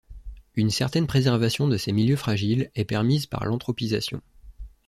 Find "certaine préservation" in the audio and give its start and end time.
0.71-1.67